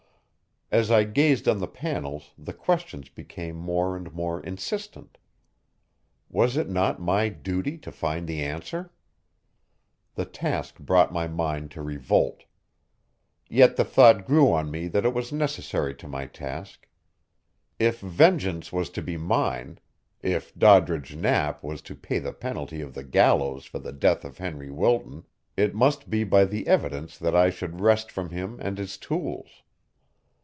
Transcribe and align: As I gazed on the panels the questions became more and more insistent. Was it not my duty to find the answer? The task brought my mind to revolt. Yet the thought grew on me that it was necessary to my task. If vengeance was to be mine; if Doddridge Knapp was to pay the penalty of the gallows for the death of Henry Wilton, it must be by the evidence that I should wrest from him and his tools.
As 0.73 0.89
I 0.89 1.03
gazed 1.03 1.49
on 1.49 1.59
the 1.59 1.67
panels 1.67 2.31
the 2.37 2.53
questions 2.53 3.09
became 3.09 3.57
more 3.57 3.97
and 3.97 4.09
more 4.13 4.39
insistent. 4.39 5.17
Was 6.29 6.55
it 6.55 6.69
not 6.69 6.97
my 6.97 7.27
duty 7.27 7.77
to 7.79 7.91
find 7.91 8.25
the 8.25 8.41
answer? 8.41 8.89
The 10.15 10.23
task 10.23 10.79
brought 10.79 11.11
my 11.11 11.27
mind 11.27 11.71
to 11.71 11.81
revolt. 11.81 12.45
Yet 13.49 13.75
the 13.75 13.83
thought 13.83 14.25
grew 14.25 14.49
on 14.53 14.71
me 14.71 14.87
that 14.87 15.03
it 15.03 15.13
was 15.13 15.33
necessary 15.33 15.93
to 15.95 16.07
my 16.07 16.25
task. 16.25 16.87
If 17.77 17.99
vengeance 17.99 18.71
was 18.71 18.89
to 18.91 19.01
be 19.01 19.17
mine; 19.17 19.77
if 20.21 20.55
Doddridge 20.55 21.17
Knapp 21.17 21.61
was 21.63 21.81
to 21.81 21.95
pay 21.95 22.17
the 22.19 22.31
penalty 22.31 22.79
of 22.79 22.93
the 22.93 23.03
gallows 23.03 23.65
for 23.65 23.79
the 23.79 23.91
death 23.91 24.23
of 24.23 24.37
Henry 24.37 24.71
Wilton, 24.71 25.25
it 25.57 25.75
must 25.75 26.09
be 26.09 26.23
by 26.23 26.45
the 26.45 26.65
evidence 26.67 27.17
that 27.17 27.35
I 27.35 27.49
should 27.49 27.81
wrest 27.81 28.09
from 28.09 28.29
him 28.29 28.57
and 28.61 28.77
his 28.77 28.95
tools. 28.95 29.63